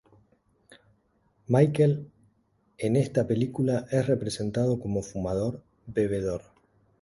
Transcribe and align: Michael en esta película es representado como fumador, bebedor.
Michael 1.47 2.09
en 2.79 2.95
esta 2.95 3.27
película 3.27 3.85
es 3.91 4.07
representado 4.07 4.79
como 4.79 5.03
fumador, 5.03 5.61
bebedor. 5.85 6.41